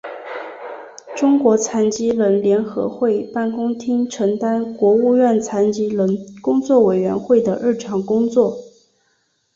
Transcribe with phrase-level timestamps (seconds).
[1.15, 8.57] 中国残疾人联合会办公厅承担国务院残疾人工作委员会的日常工作。